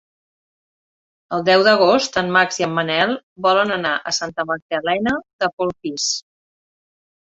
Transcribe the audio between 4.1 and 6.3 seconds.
Santa Magdalena de Polpís.